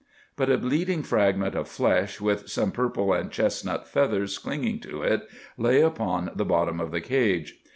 But 0.35 0.49
a 0.49 0.57
bleeding 0.57 1.03
fragment 1.03 1.53
of 1.53 1.67
flesh, 1.67 2.19
with 2.19 2.49
some 2.49 2.71
purple 2.71 3.13
and 3.13 3.29
chestnut 3.29 3.87
feathers 3.87 4.39
clinging 4.39 4.79
to 4.79 5.03
it, 5.03 5.29
lay 5.59 5.81
upon 5.81 6.31
the 6.33 6.43
bottom 6.43 6.79
of 6.79 6.89
the 6.89 7.01
cage. 7.01 7.61